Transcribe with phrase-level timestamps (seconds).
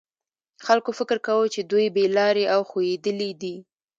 [0.65, 3.55] خلکو فکر کاوه چې دوی بې لارې او ښویېدلي دي.